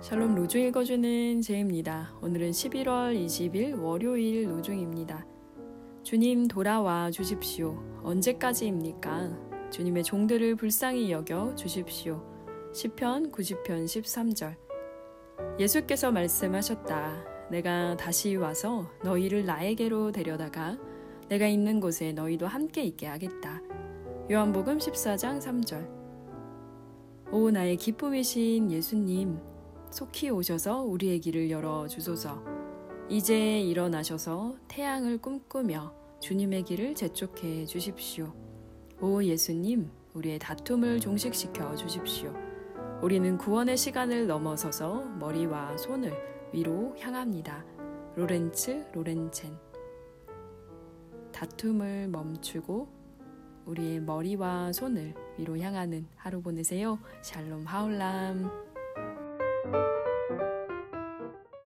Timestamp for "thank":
59.70-59.84